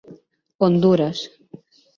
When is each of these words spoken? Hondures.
Hondures. 0.67 1.23